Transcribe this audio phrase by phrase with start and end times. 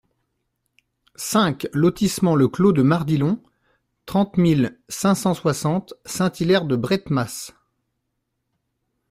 [1.13, 3.39] cinq lotissement Le Clos de Mardilhon,
[4.07, 7.51] trente mille cinq cent soixante Saint-Hilaire-de-Brethmas